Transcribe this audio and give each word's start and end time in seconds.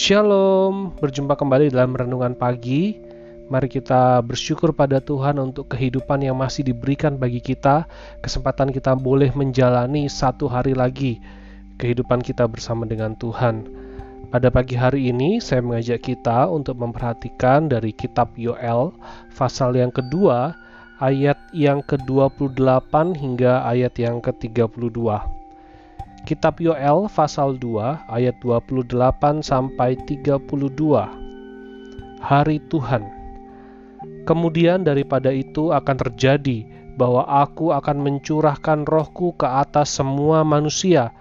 Shalom, 0.00 0.96
berjumpa 0.96 1.36
kembali 1.36 1.68
dalam 1.68 1.92
renungan 1.92 2.32
pagi. 2.32 2.96
Mari 3.52 3.68
kita 3.68 4.24
bersyukur 4.24 4.72
pada 4.72 4.96
Tuhan 4.96 5.36
untuk 5.36 5.76
kehidupan 5.76 6.24
yang 6.24 6.40
masih 6.40 6.64
diberikan 6.64 7.20
bagi 7.20 7.36
kita, 7.36 7.84
kesempatan 8.24 8.72
kita 8.72 8.96
boleh 8.96 9.28
menjalani 9.36 10.08
satu 10.08 10.48
hari 10.48 10.72
lagi 10.72 11.20
kehidupan 11.76 12.24
kita 12.24 12.48
bersama 12.48 12.88
dengan 12.88 13.12
Tuhan. 13.20 13.68
Pada 14.32 14.48
pagi 14.48 14.72
hari 14.72 15.12
ini, 15.12 15.36
saya 15.36 15.60
mengajak 15.60 16.00
kita 16.00 16.48
untuk 16.48 16.80
memperhatikan 16.80 17.68
dari 17.68 17.92
kitab 17.92 18.32
Yoel, 18.40 18.96
pasal 19.36 19.76
yang 19.76 19.92
kedua, 19.92 20.56
ayat 20.96 21.36
yang 21.52 21.84
ke-28 21.84 23.20
hingga 23.20 23.68
ayat 23.68 23.92
yang 24.00 24.24
ke-32. 24.24 25.39
Kitab 26.28 26.60
Yoel 26.60 27.08
pasal 27.08 27.56
2 27.56 28.04
ayat 28.12 28.36
28 28.44 29.40
sampai 29.40 29.96
32. 30.04 30.36
Hari 32.20 32.60
Tuhan. 32.68 33.02
Kemudian 34.28 34.84
daripada 34.84 35.32
itu 35.32 35.72
akan 35.72 35.96
terjadi 35.96 36.68
bahwa 37.00 37.24
aku 37.24 37.72
akan 37.72 38.04
mencurahkan 38.04 38.84
rohku 38.84 39.32
ke 39.32 39.48
atas 39.48 39.96
semua 39.96 40.44
manusia, 40.44 41.16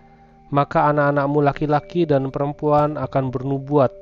maka 0.51 0.91
anak-anakmu 0.91 1.47
laki-laki 1.47 2.03
dan 2.03 2.27
perempuan 2.27 2.99
akan 2.99 3.31
bernubuat. 3.31 3.95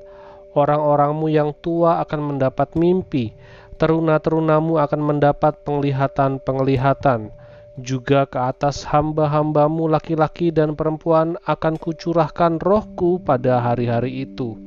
Orang-orangmu 0.57 1.29
yang 1.29 1.53
tua 1.61 2.01
akan 2.01 2.33
mendapat 2.33 2.73
mimpi, 2.73 3.37
teruna-terunamu 3.77 4.81
akan 4.81 5.01
mendapat 5.05 5.61
penglihatan-penglihatan 5.61 7.29
juga 7.77 8.25
ke 8.25 8.41
atas 8.41 8.81
hamba-hambamu 8.89 9.85
laki-laki 9.85 10.49
dan 10.49 10.73
perempuan 10.73 11.37
akan 11.45 11.77
kucurahkan 11.77 12.57
rohku 12.57 13.21
pada 13.21 13.61
hari-hari 13.61 14.25
itu. 14.25 14.57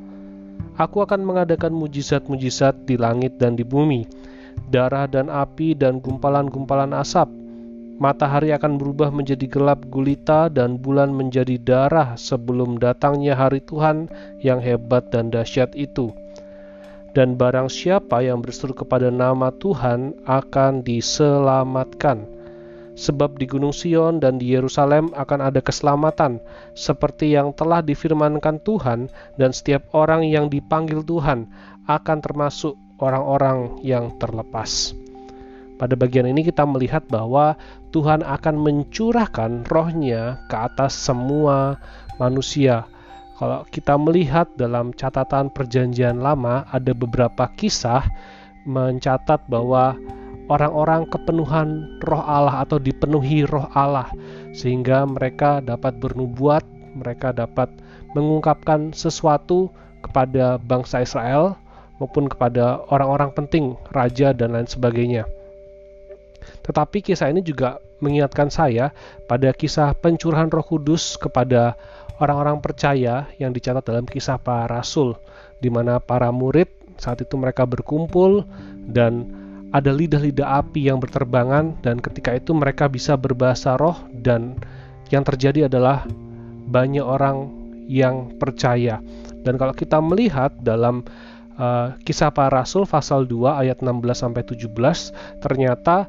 Aku 0.78 1.02
akan 1.02 1.26
mengadakan 1.26 1.74
mujizat-mujizat 1.74 2.86
di 2.86 2.94
langit 2.94 3.36
dan 3.36 3.58
di 3.58 3.66
bumi, 3.66 4.06
darah 4.70 5.10
dan 5.10 5.26
api 5.26 5.74
dan 5.74 5.98
gumpalan-gumpalan 5.98 6.94
asap. 6.96 7.28
Matahari 8.00 8.48
akan 8.56 8.80
berubah 8.80 9.12
menjadi 9.12 9.44
gelap 9.44 9.84
gulita 9.92 10.48
dan 10.48 10.80
bulan 10.80 11.12
menjadi 11.12 11.60
darah 11.60 12.16
sebelum 12.16 12.80
datangnya 12.80 13.36
hari 13.36 13.60
Tuhan 13.60 14.08
yang 14.40 14.56
hebat 14.64 15.12
dan 15.12 15.28
dahsyat 15.28 15.76
itu. 15.76 16.08
Dan 17.12 17.36
barang 17.36 17.68
siapa 17.68 18.24
yang 18.24 18.40
berseru 18.40 18.72
kepada 18.72 19.12
nama 19.12 19.52
Tuhan 19.52 20.16
akan 20.24 20.80
diselamatkan 20.80 22.39
sebab 23.00 23.40
di 23.40 23.48
Gunung 23.48 23.72
Sion 23.72 24.20
dan 24.20 24.36
di 24.36 24.52
Yerusalem 24.52 25.08
akan 25.16 25.40
ada 25.40 25.64
keselamatan, 25.64 26.36
seperti 26.76 27.32
yang 27.32 27.56
telah 27.56 27.80
difirmankan 27.80 28.60
Tuhan, 28.60 29.08
dan 29.40 29.56
setiap 29.56 29.88
orang 29.96 30.28
yang 30.28 30.52
dipanggil 30.52 31.00
Tuhan 31.00 31.48
akan 31.88 32.18
termasuk 32.20 32.76
orang-orang 33.00 33.80
yang 33.80 34.12
terlepas. 34.20 34.92
Pada 35.80 35.96
bagian 35.96 36.28
ini 36.28 36.44
kita 36.44 36.68
melihat 36.68 37.08
bahwa 37.08 37.56
Tuhan 37.88 38.20
akan 38.20 38.60
mencurahkan 38.60 39.64
rohnya 39.72 40.44
ke 40.52 40.56
atas 40.60 40.92
semua 40.92 41.80
manusia. 42.20 42.84
Kalau 43.40 43.64
kita 43.72 43.96
melihat 43.96 44.52
dalam 44.60 44.92
catatan 44.92 45.48
perjanjian 45.48 46.20
lama 46.20 46.68
ada 46.68 46.92
beberapa 46.92 47.48
kisah 47.56 48.04
mencatat 48.68 49.48
bahwa 49.48 49.96
orang-orang 50.50 51.06
kepenuhan 51.06 51.96
roh 52.02 52.20
Allah 52.20 52.66
atau 52.66 52.82
dipenuhi 52.82 53.46
roh 53.46 53.70
Allah 53.70 54.10
sehingga 54.50 55.06
mereka 55.06 55.62
dapat 55.62 56.02
bernubuat, 56.02 56.66
mereka 56.98 57.30
dapat 57.30 57.70
mengungkapkan 58.18 58.90
sesuatu 58.90 59.70
kepada 60.02 60.58
bangsa 60.58 61.06
Israel 61.06 61.54
maupun 62.02 62.26
kepada 62.26 62.82
orang-orang 62.90 63.30
penting, 63.30 63.78
raja 63.94 64.34
dan 64.34 64.58
lain 64.58 64.66
sebagainya. 64.66 65.22
Tetapi 66.66 66.98
kisah 67.04 67.30
ini 67.30 67.46
juga 67.46 67.78
mengingatkan 68.02 68.50
saya 68.50 68.90
pada 69.30 69.54
kisah 69.54 69.94
pencurahan 69.94 70.50
Roh 70.50 70.64
Kudus 70.64 71.14
kepada 71.20 71.76
orang-orang 72.18 72.58
percaya 72.58 73.28
yang 73.38 73.52
dicatat 73.54 73.84
dalam 73.84 74.08
kisah 74.08 74.40
para 74.40 74.66
rasul 74.66 75.14
di 75.60 75.68
mana 75.68 76.00
para 76.00 76.32
murid 76.32 76.68
saat 76.96 77.20
itu 77.24 77.36
mereka 77.36 77.64
berkumpul 77.64 78.44
dan 78.88 79.39
ada 79.70 79.94
lidah-lidah 79.94 80.66
api 80.66 80.90
yang 80.90 80.98
berterbangan 80.98 81.78
dan 81.82 82.02
ketika 82.02 82.34
itu 82.34 82.50
mereka 82.50 82.90
bisa 82.90 83.14
berbahasa 83.14 83.78
roh 83.78 83.96
dan 84.10 84.58
yang 85.14 85.22
terjadi 85.22 85.70
adalah 85.70 86.06
banyak 86.70 87.02
orang 87.02 87.50
yang 87.90 88.34
percaya. 88.38 89.02
Dan 89.42 89.58
kalau 89.58 89.74
kita 89.74 89.98
melihat 89.98 90.54
dalam 90.62 91.02
uh, 91.58 91.94
kisah 92.02 92.30
para 92.30 92.62
rasul 92.62 92.86
pasal 92.86 93.26
2 93.26 93.62
ayat 93.66 93.82
16 93.82 94.02
sampai 94.14 94.42
17 94.46 94.70
ternyata 95.42 96.06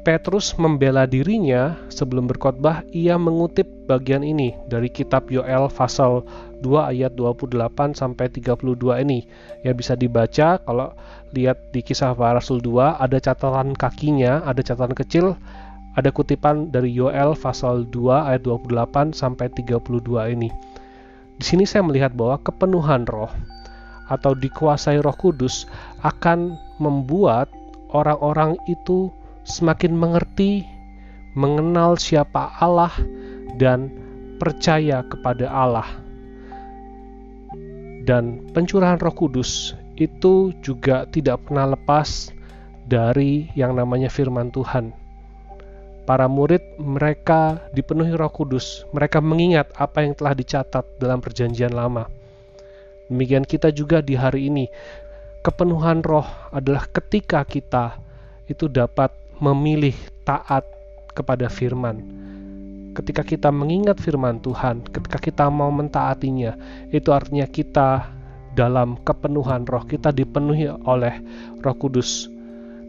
Petrus 0.00 0.56
membela 0.56 1.04
dirinya 1.04 1.76
sebelum 1.92 2.24
berkhotbah 2.24 2.88
ia 2.88 3.20
mengutip 3.20 3.68
bagian 3.84 4.24
ini 4.24 4.56
dari 4.64 4.88
kitab 4.88 5.28
Yoel 5.28 5.68
pasal 5.68 6.24
2 6.64 6.96
ayat 6.96 7.12
28 7.20 7.92
sampai 7.92 8.32
32 8.32 8.80
ini. 9.04 9.28
Ya 9.60 9.76
bisa 9.76 9.92
dibaca 10.00 10.56
kalau 10.64 10.96
lihat 11.36 11.60
di 11.76 11.84
kisah 11.84 12.16
para 12.16 12.40
rasul 12.40 12.64
2 12.64 12.96
ada 12.96 13.20
catatan 13.20 13.76
kakinya, 13.76 14.40
ada 14.48 14.64
catatan 14.64 14.96
kecil, 14.96 15.36
ada 15.92 16.08
kutipan 16.08 16.72
dari 16.72 16.96
Yoel 16.96 17.36
pasal 17.36 17.84
2 17.92 18.24
ayat 18.24 18.40
28 18.48 19.12
sampai 19.12 19.52
32 19.52 20.32
ini. 20.32 20.48
Di 21.36 21.44
sini 21.44 21.68
saya 21.68 21.84
melihat 21.84 22.16
bahwa 22.16 22.40
kepenuhan 22.40 23.04
roh 23.04 23.28
atau 24.08 24.32
dikuasai 24.32 24.96
Roh 24.98 25.14
Kudus 25.14 25.68
akan 26.02 26.56
membuat 26.80 27.52
orang-orang 27.92 28.58
itu 28.66 29.12
semakin 29.44 29.96
mengerti, 29.96 30.64
mengenal 31.36 31.96
siapa 31.96 32.56
Allah, 32.58 32.92
dan 33.56 33.92
percaya 34.40 35.04
kepada 35.04 35.46
Allah. 35.48 35.88
Dan 38.00 38.50
pencurahan 38.56 38.96
Roh 38.96 39.12
Kudus 39.12 39.76
itu 40.00 40.56
juga 40.64 41.04
tidak 41.12 41.44
pernah 41.44 41.76
lepas 41.76 42.32
dari 42.88 43.52
yang 43.52 43.76
namanya 43.76 44.08
firman 44.08 44.48
Tuhan. 44.48 44.96
Para 46.08 46.26
murid 46.26 46.80
mereka 46.80 47.60
dipenuhi 47.76 48.16
Roh 48.16 48.32
Kudus, 48.32 48.88
mereka 48.90 49.22
mengingat 49.22 49.70
apa 49.76 50.02
yang 50.02 50.16
telah 50.16 50.34
dicatat 50.34 50.98
dalam 50.98 51.22
Perjanjian 51.22 51.70
Lama. 51.70 52.08
Demikian 53.06 53.46
kita 53.46 53.70
juga 53.70 54.00
di 54.02 54.14
hari 54.18 54.50
ini. 54.50 54.66
Kepenuhan 55.40 56.04
roh 56.04 56.26
adalah 56.50 56.84
ketika 56.90 57.46
kita 57.46 57.96
itu 58.50 58.66
dapat 58.68 59.14
memilih 59.40 59.96
taat 60.22 60.62
kepada 61.16 61.50
firman. 61.50 62.00
Ketika 62.94 63.24
kita 63.24 63.48
mengingat 63.48 63.98
firman 63.98 64.38
Tuhan, 64.44 64.84
ketika 64.86 65.18
kita 65.18 65.44
mau 65.48 65.72
mentaatinya, 65.72 66.54
itu 66.92 67.10
artinya 67.10 67.46
kita 67.48 68.06
dalam 68.54 68.98
kepenuhan 69.00 69.64
roh, 69.64 69.86
kita 69.86 70.10
dipenuhi 70.10 70.68
oleh 70.84 71.22
Roh 71.62 71.76
Kudus. 71.78 72.26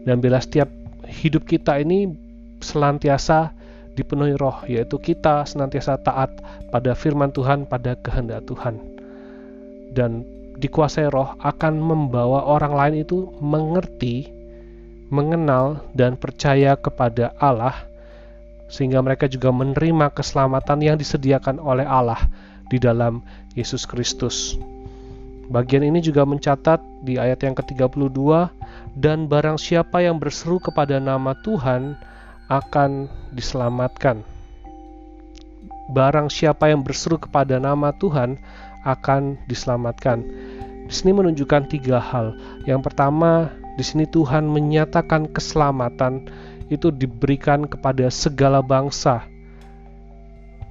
Dan 0.02 0.18
bila 0.18 0.42
setiap 0.42 0.66
hidup 1.06 1.46
kita 1.46 1.78
ini 1.78 2.10
selantiasa 2.58 3.54
dipenuhi 3.94 4.34
roh, 4.34 4.66
yaitu 4.66 4.98
kita 4.98 5.46
senantiasa 5.46 6.02
taat 6.02 6.34
pada 6.74 6.98
firman 6.98 7.30
Tuhan, 7.30 7.70
pada 7.70 7.94
kehendak 7.94 8.42
Tuhan. 8.50 8.80
Dan 9.94 10.26
dikuasai 10.58 11.08
roh 11.12 11.38
akan 11.38 11.78
membawa 11.78 12.42
orang 12.48 12.74
lain 12.74 12.94
itu 13.06 13.30
mengerti 13.38 14.41
mengenal 15.12 15.84
dan 15.92 16.16
percaya 16.16 16.72
kepada 16.72 17.36
Allah, 17.36 17.76
sehingga 18.72 19.04
mereka 19.04 19.28
juga 19.28 19.52
menerima 19.52 20.08
keselamatan 20.16 20.80
yang 20.80 20.96
disediakan 20.96 21.60
oleh 21.60 21.84
Allah 21.84 22.18
di 22.72 22.80
dalam 22.80 23.20
Yesus 23.52 23.84
Kristus. 23.84 24.56
Bagian 25.52 25.84
ini 25.84 26.00
juga 26.00 26.24
mencatat 26.24 26.80
di 27.04 27.20
ayat 27.20 27.44
yang 27.44 27.52
ke-32, 27.52 28.16
dan 28.96 29.28
barang 29.28 29.60
siapa 29.60 30.00
yang 30.00 30.16
berseru 30.16 30.56
kepada 30.56 30.96
nama 30.96 31.36
Tuhan 31.44 31.92
akan 32.48 33.12
diselamatkan. 33.36 34.24
Barang 35.92 36.32
siapa 36.32 36.72
yang 36.72 36.80
berseru 36.80 37.20
kepada 37.20 37.60
nama 37.60 37.92
Tuhan 37.92 38.40
akan 38.88 39.36
diselamatkan. 39.44 40.24
Di 40.88 40.92
sini 40.92 41.12
menunjukkan 41.12 41.68
tiga 41.68 42.00
hal. 42.00 42.32
Yang 42.64 42.88
pertama, 42.88 43.52
di 43.72 43.84
sini 43.84 44.04
Tuhan 44.04 44.44
menyatakan 44.44 45.32
keselamatan 45.32 46.28
itu 46.68 46.92
diberikan 46.92 47.64
kepada 47.64 48.08
segala 48.12 48.60
bangsa, 48.60 49.24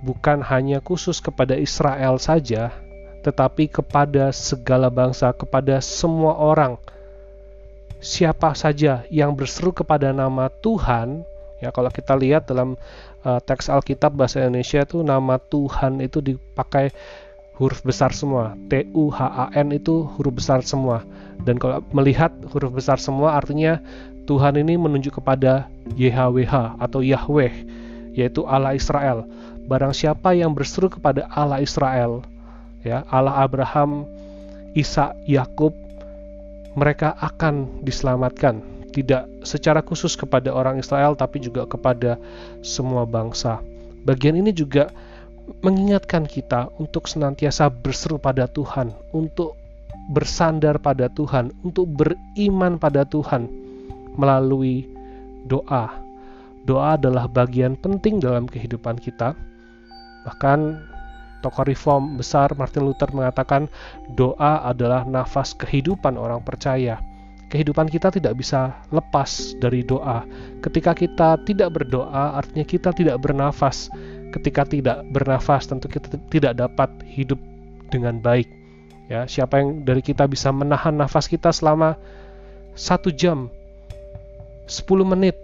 bukan 0.06 0.42
hanya 0.46 0.82
khusus 0.82 1.22
kepada 1.22 1.58
Israel 1.58 2.18
saja, 2.22 2.74
tetapi 3.22 3.70
kepada 3.70 4.34
segala 4.34 4.90
bangsa, 4.90 5.34
kepada 5.34 5.78
semua 5.82 6.38
orang. 6.38 6.78
Siapa 8.02 8.58
saja 8.58 9.06
yang 9.14 9.38
berseru 9.38 9.70
kepada 9.70 10.10
nama 10.10 10.50
Tuhan, 10.50 11.22
ya 11.62 11.70
kalau 11.70 11.94
kita 11.94 12.18
lihat 12.18 12.50
dalam 12.50 12.74
uh, 13.22 13.38
teks 13.38 13.70
Alkitab 13.70 14.18
bahasa 14.18 14.42
Indonesia 14.42 14.82
itu 14.82 15.06
nama 15.06 15.38
Tuhan 15.38 16.02
itu 16.02 16.18
dipakai 16.18 16.90
huruf 17.58 17.84
besar 17.84 18.16
semua. 18.16 18.56
T 18.72 18.88
U 18.96 19.12
H 19.12 19.20
A 19.28 19.46
N 19.56 19.76
itu 19.76 20.08
huruf 20.18 20.40
besar 20.40 20.64
semua. 20.64 21.04
Dan 21.42 21.58
kalau 21.58 21.82
melihat 21.92 22.30
huruf 22.54 22.72
besar 22.72 23.02
semua 23.02 23.36
artinya 23.36 23.82
Tuhan 24.30 24.56
ini 24.62 24.78
menunjuk 24.78 25.20
kepada 25.20 25.68
YHWH 25.98 26.78
atau 26.78 27.02
Yahweh, 27.02 27.54
yaitu 28.14 28.46
Allah 28.46 28.78
Israel. 28.78 29.26
Barang 29.66 29.92
siapa 29.92 30.38
yang 30.38 30.54
berseru 30.54 30.88
kepada 30.88 31.26
Allah 31.34 31.60
Israel, 31.60 32.22
ya 32.86 33.02
Allah 33.10 33.42
Abraham, 33.42 34.06
Isa, 34.78 35.18
Yakub, 35.26 35.74
mereka 36.78 37.18
akan 37.20 37.84
diselamatkan. 37.84 38.62
Tidak 38.92 39.48
secara 39.48 39.80
khusus 39.80 40.20
kepada 40.20 40.52
orang 40.52 40.80
Israel, 40.80 41.16
tapi 41.16 41.40
juga 41.40 41.64
kepada 41.64 42.20
semua 42.60 43.08
bangsa. 43.08 43.64
Bagian 44.04 44.36
ini 44.36 44.52
juga 44.52 44.92
mengingatkan 45.60 46.24
kita 46.24 46.72
untuk 46.80 47.12
senantiasa 47.12 47.68
berseru 47.68 48.16
pada 48.16 48.48
Tuhan, 48.48 48.96
untuk 49.12 49.60
bersandar 50.12 50.80
pada 50.80 51.12
Tuhan, 51.12 51.52
untuk 51.62 51.88
beriman 51.92 52.80
pada 52.80 53.04
Tuhan 53.04 53.52
melalui 54.16 54.88
doa. 55.46 55.92
Doa 56.64 56.96
adalah 56.96 57.26
bagian 57.26 57.74
penting 57.76 58.22
dalam 58.22 58.46
kehidupan 58.46 59.02
kita. 59.02 59.34
Bahkan 60.28 60.60
tokoh 61.42 61.66
reform 61.66 62.22
besar 62.22 62.54
Martin 62.54 62.86
Luther 62.86 63.10
mengatakan 63.10 63.66
doa 64.14 64.62
adalah 64.62 65.02
nafas 65.04 65.58
kehidupan 65.58 66.16
orang 66.16 66.46
percaya. 66.46 67.02
Kehidupan 67.52 67.92
kita 67.92 68.14
tidak 68.16 68.40
bisa 68.40 68.80
lepas 68.96 69.58
dari 69.60 69.84
doa. 69.84 70.24
Ketika 70.64 70.96
kita 70.96 71.36
tidak 71.44 71.76
berdoa, 71.76 72.40
artinya 72.40 72.64
kita 72.64 72.96
tidak 72.96 73.20
bernafas. 73.20 73.92
Ketika 74.32 74.64
tidak 74.64 75.04
bernafas, 75.12 75.68
tentu 75.68 75.92
kita 75.92 76.16
tidak 76.32 76.56
dapat 76.56 76.90
hidup 77.04 77.38
dengan 77.92 78.24
baik. 78.24 78.48
Ya, 79.12 79.28
siapa 79.28 79.60
yang 79.60 79.84
dari 79.84 80.00
kita 80.00 80.24
bisa 80.24 80.56
menahan 80.56 80.96
nafas 80.96 81.28
kita 81.28 81.52
selama 81.52 82.00
satu 82.72 83.12
jam, 83.12 83.52
10 84.72 84.88
menit, 85.04 85.36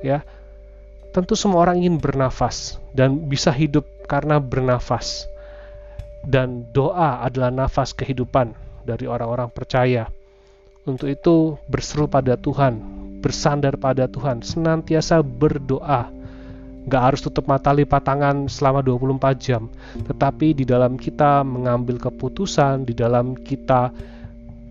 ya, 0.00 0.24
tentu 1.12 1.36
semua 1.36 1.68
orang 1.68 1.84
ingin 1.84 2.00
bernafas 2.00 2.80
dan 2.96 3.28
bisa 3.28 3.52
hidup 3.52 3.84
karena 4.08 4.40
bernafas. 4.40 5.28
Dan 6.20 6.68
doa 6.72 7.24
adalah 7.24 7.52
nafas 7.52 7.92
kehidupan 7.96 8.52
dari 8.84 9.08
orang-orang 9.08 9.48
percaya. 9.52 10.08
Untuk 10.88 11.12
itu 11.12 11.60
berseru 11.68 12.08
pada 12.08 12.40
Tuhan, 12.40 12.80
bersandar 13.20 13.76
pada 13.76 14.08
Tuhan, 14.08 14.40
senantiasa 14.40 15.20
berdoa. 15.20 16.08
Gak 16.88 17.02
harus 17.12 17.20
tutup 17.20 17.44
mata 17.44 17.76
lipat 17.76 18.08
tangan 18.08 18.48
selama 18.48 18.80
24 18.80 19.36
jam, 19.36 19.68
tetapi 20.08 20.56
di 20.56 20.64
dalam 20.64 20.96
kita 20.96 21.44
mengambil 21.44 22.00
keputusan, 22.00 22.88
di 22.88 22.96
dalam 22.96 23.36
kita 23.36 23.92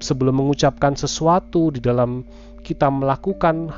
sebelum 0.02 0.42
mengucapkan 0.42 0.98
sesuatu, 0.98 1.70
di 1.70 1.78
dalam 1.78 2.26
kita 2.66 2.90
melakukan 2.90 3.70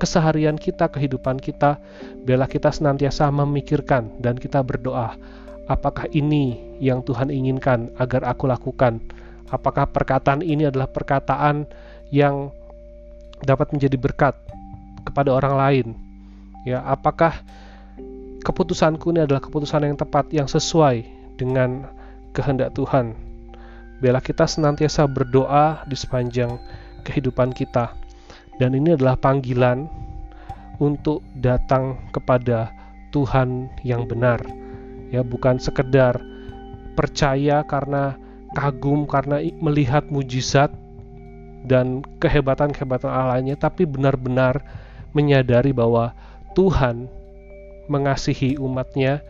keseharian 0.00 0.56
kita, 0.56 0.88
kehidupan 0.88 1.38
kita, 1.38 1.76
biarlah 2.24 2.48
kita 2.48 2.72
senantiasa 2.72 3.28
memikirkan 3.28 4.16
dan 4.18 4.34
kita 4.34 4.64
berdoa, 4.64 5.14
apakah 5.68 6.08
ini 6.10 6.58
yang 6.80 7.04
Tuhan 7.04 7.28
inginkan 7.28 7.92
agar 8.00 8.26
aku 8.26 8.48
lakukan? 8.48 8.98
Apakah 9.52 9.86
perkataan 9.86 10.40
ini 10.40 10.66
adalah 10.66 10.88
perkataan 10.88 11.68
yang 12.10 12.50
dapat 13.44 13.70
menjadi 13.76 13.96
berkat 14.00 14.34
kepada 15.04 15.30
orang 15.36 15.54
lain? 15.54 16.09
Ya, 16.64 16.84
apakah 16.84 17.40
keputusanku 18.44 19.12
ini 19.12 19.24
adalah 19.24 19.40
keputusan 19.40 19.84
yang 19.88 19.96
tepat 19.96 20.28
yang 20.32 20.48
sesuai 20.48 21.04
dengan 21.40 21.88
kehendak 22.36 22.76
Tuhan? 22.76 23.16
Biarlah 24.00 24.24
kita 24.24 24.48
senantiasa 24.48 25.04
berdoa 25.08 25.84
di 25.84 25.96
sepanjang 25.96 26.56
kehidupan 27.04 27.52
kita. 27.52 27.96
Dan 28.60 28.76
ini 28.76 28.92
adalah 28.92 29.16
panggilan 29.16 29.88
untuk 30.80 31.24
datang 31.36 31.96
kepada 32.12 32.72
Tuhan 33.12 33.72
yang 33.84 34.04
benar. 34.04 34.40
Ya, 35.08 35.24
bukan 35.24 35.56
sekedar 35.56 36.20
percaya 36.92 37.64
karena 37.64 38.20
kagum 38.52 39.08
karena 39.08 39.40
melihat 39.60 40.08
mujizat 40.12 40.72
dan 41.64 42.04
kehebatan-kehebatan 42.20 43.08
Allahnya, 43.08 43.56
tapi 43.56 43.84
benar-benar 43.84 44.64
menyadari 45.12 45.72
bahwa 45.76 46.16
Tuhan 46.54 47.06
mengasihi 47.90 48.58
umatnya, 48.58 49.22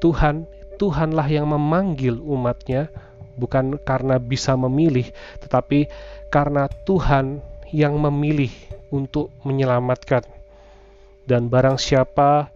Tuhan 0.00 0.48
Tuhanlah 0.82 1.30
yang 1.30 1.46
memanggil 1.46 2.18
umatnya, 2.18 2.90
bukan 3.38 3.78
karena 3.86 4.18
bisa 4.18 4.58
memilih, 4.58 5.06
tetapi 5.38 5.86
karena 6.32 6.66
Tuhan 6.88 7.38
yang 7.70 8.02
memilih 8.02 8.50
untuk 8.90 9.30
menyelamatkan. 9.46 10.26
Dan 11.22 11.46
barang 11.46 11.78
siapa 11.78 12.50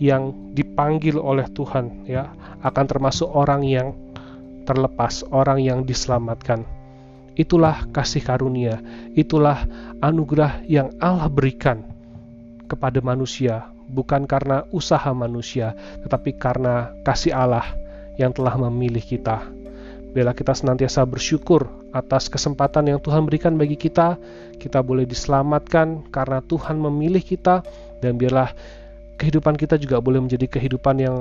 yang 0.00 0.56
dipanggil 0.56 1.20
oleh 1.20 1.44
Tuhan 1.52 2.08
ya 2.08 2.32
akan 2.64 2.84
termasuk 2.88 3.28
orang 3.28 3.60
yang 3.60 3.92
terlepas, 4.64 5.20
orang 5.28 5.60
yang 5.60 5.84
diselamatkan. 5.84 6.64
Itulah 7.36 7.84
kasih 7.92 8.24
karunia, 8.24 8.80
itulah 9.12 9.68
anugerah 10.00 10.64
yang 10.64 10.96
Allah 10.96 11.28
berikan 11.28 11.95
kepada 12.66 12.98
manusia, 13.00 13.70
bukan 13.88 14.26
karena 14.26 14.66
usaha 14.74 15.08
manusia, 15.14 15.72
tetapi 16.02 16.34
karena 16.36 16.90
kasih 17.06 17.32
Allah 17.32 17.64
yang 18.18 18.34
telah 18.34 18.58
memilih 18.68 19.00
kita. 19.00 19.46
Bila 20.16 20.32
kita 20.32 20.56
senantiasa 20.56 21.04
bersyukur 21.04 21.68
atas 21.92 22.32
kesempatan 22.32 22.88
yang 22.88 22.98
Tuhan 23.00 23.28
berikan 23.28 23.54
bagi 23.60 23.76
kita, 23.76 24.16
kita 24.56 24.80
boleh 24.80 25.04
diselamatkan 25.04 26.08
karena 26.08 26.40
Tuhan 26.40 26.80
memilih 26.80 27.20
kita, 27.20 27.60
dan 28.00 28.16
biarlah 28.16 28.50
kehidupan 29.20 29.60
kita 29.60 29.76
juga 29.76 30.00
boleh 30.00 30.24
menjadi 30.24 30.48
kehidupan 30.48 30.96
yang 31.00 31.16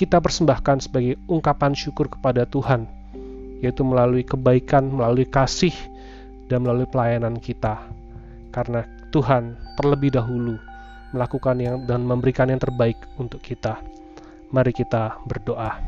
kita 0.00 0.20
persembahkan 0.20 0.84
sebagai 0.84 1.20
ungkapan 1.28 1.72
syukur 1.76 2.08
kepada 2.08 2.48
Tuhan, 2.48 2.88
yaitu 3.60 3.84
melalui 3.84 4.24
kebaikan, 4.24 4.88
melalui 4.88 5.28
kasih, 5.28 5.72
dan 6.48 6.64
melalui 6.64 6.88
pelayanan 6.88 7.36
kita. 7.36 7.80
Karena 8.48 8.84
Tuhan 9.14 9.56
terlebih 9.78 10.14
dahulu 10.14 10.58
melakukan 11.14 11.56
yang 11.62 11.76
dan 11.86 12.02
memberikan 12.02 12.50
yang 12.50 12.60
terbaik 12.60 12.98
untuk 13.16 13.40
kita. 13.40 13.78
Mari 14.50 14.72
kita 14.74 15.18
berdoa. 15.26 15.78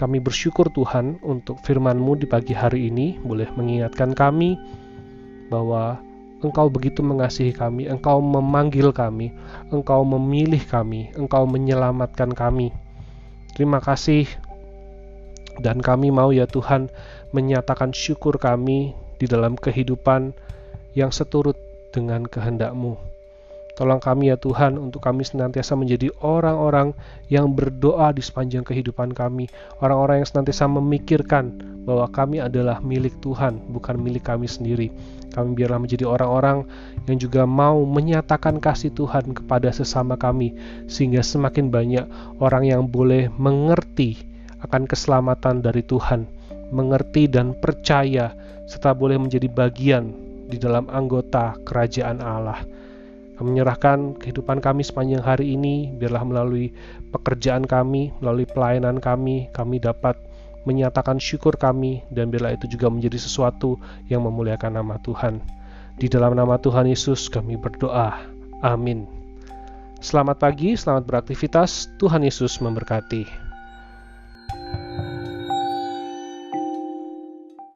Kami 0.00 0.16
bersyukur 0.16 0.72
Tuhan 0.72 1.20
untuk 1.20 1.60
firman-Mu 1.60 2.24
di 2.24 2.26
pagi 2.26 2.56
hari 2.56 2.88
ini 2.88 3.20
boleh 3.20 3.52
mengingatkan 3.52 4.16
kami 4.16 4.56
bahwa 5.52 6.00
Engkau 6.40 6.72
begitu 6.72 7.04
mengasihi 7.04 7.52
kami, 7.52 7.84
Engkau 7.84 8.24
memanggil 8.24 8.96
kami, 8.96 9.28
Engkau 9.68 10.08
memilih 10.08 10.64
kami, 10.64 11.12
Engkau 11.12 11.44
menyelamatkan 11.44 12.32
kami. 12.32 12.72
Terima 13.52 13.76
kasih 13.76 14.24
dan 15.60 15.84
kami 15.84 16.08
mau 16.08 16.32
ya 16.32 16.48
Tuhan 16.48 16.88
menyatakan 17.36 17.92
syukur 17.92 18.40
kami 18.40 18.96
di 19.20 19.28
dalam 19.28 19.52
kehidupan 19.60 20.32
yang 20.96 21.12
seturut 21.12 21.69
dengan 21.90 22.26
kehendak-Mu. 22.26 23.10
Tolong 23.80 23.96
kami 23.96 24.28
ya 24.28 24.36
Tuhan 24.36 24.76
untuk 24.76 25.00
kami 25.00 25.24
senantiasa 25.24 25.72
menjadi 25.72 26.12
orang-orang 26.20 26.92
yang 27.32 27.48
berdoa 27.56 28.12
di 28.12 28.20
sepanjang 28.20 28.60
kehidupan 28.60 29.16
kami, 29.16 29.48
orang-orang 29.80 30.20
yang 30.20 30.28
senantiasa 30.28 30.68
memikirkan 30.68 31.56
bahwa 31.88 32.04
kami 32.12 32.44
adalah 32.44 32.84
milik 32.84 33.16
Tuhan, 33.24 33.72
bukan 33.72 33.96
milik 33.96 34.28
kami 34.28 34.44
sendiri. 34.44 34.92
Kami 35.32 35.56
biarlah 35.56 35.80
menjadi 35.80 36.04
orang-orang 36.04 36.68
yang 37.08 37.16
juga 37.16 37.48
mau 37.48 37.80
menyatakan 37.88 38.60
kasih 38.60 38.92
Tuhan 38.92 39.32
kepada 39.32 39.72
sesama 39.72 40.18
kami, 40.20 40.52
sehingga 40.84 41.24
semakin 41.24 41.72
banyak 41.72 42.04
orang 42.36 42.68
yang 42.68 42.84
boleh 42.84 43.32
mengerti 43.40 44.20
akan 44.60 44.84
keselamatan 44.84 45.64
dari 45.64 45.80
Tuhan, 45.80 46.28
mengerti 46.68 47.32
dan 47.32 47.56
percaya, 47.56 48.36
serta 48.68 48.92
boleh 48.92 49.16
menjadi 49.16 49.48
bagian 49.48 50.29
di 50.50 50.58
dalam 50.58 50.90
anggota 50.90 51.54
kerajaan 51.62 52.18
Allah. 52.18 52.60
Kami 53.38 53.56
menyerahkan 53.56 54.20
kehidupan 54.20 54.60
kami 54.60 54.84
sepanjang 54.84 55.24
hari 55.24 55.56
ini, 55.56 55.88
biarlah 55.96 56.26
melalui 56.26 56.74
pekerjaan 57.08 57.64
kami, 57.64 58.12
melalui 58.20 58.44
pelayanan 58.44 59.00
kami, 59.00 59.48
kami 59.56 59.80
dapat 59.80 60.18
menyatakan 60.68 61.16
syukur 61.16 61.56
kami 61.56 62.04
dan 62.12 62.28
bila 62.28 62.52
itu 62.52 62.68
juga 62.68 62.92
menjadi 62.92 63.16
sesuatu 63.16 63.80
yang 64.12 64.28
memuliakan 64.28 64.76
nama 64.76 65.00
Tuhan. 65.00 65.40
Di 65.96 66.08
dalam 66.08 66.36
nama 66.36 66.60
Tuhan 66.60 66.84
Yesus 66.84 67.32
kami 67.32 67.56
berdoa. 67.56 68.20
Amin. 68.60 69.08
Selamat 70.00 70.40
pagi, 70.40 70.76
selamat 70.76 71.04
beraktivitas. 71.04 71.92
Tuhan 72.00 72.24
Yesus 72.24 72.60
memberkati. 72.60 73.24